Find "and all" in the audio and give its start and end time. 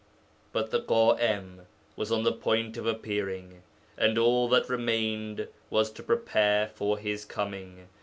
3.95-4.49